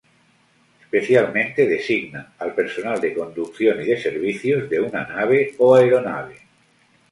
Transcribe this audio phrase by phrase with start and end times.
[0.81, 6.37] Especialmente designa al personal de conducción y de servicios de una nave o aeronave.